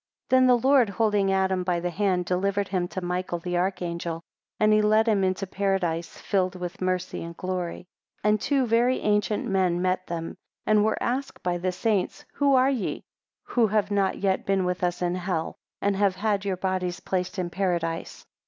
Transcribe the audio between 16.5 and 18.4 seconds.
bodies placed in Paradise?